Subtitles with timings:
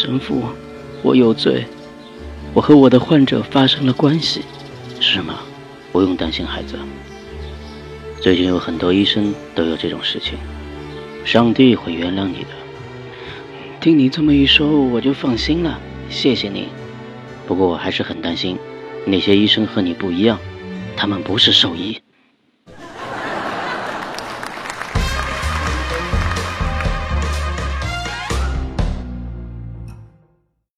[0.00, 0.44] 神父
[1.02, 1.66] 我有罪
[2.54, 4.42] 我和我的患者发生了关系
[5.00, 5.40] 是吗？
[5.90, 6.78] 不用担心孩子
[8.20, 10.38] 最近有很多医生都有这种事情
[11.24, 12.50] 上帝会原谅你的
[13.80, 16.68] 听你这么一说我就放心了谢谢你。
[17.48, 18.56] 不过我还是很担心
[19.04, 20.38] 那些医生和你不一样
[20.96, 22.00] 他们不是兽医。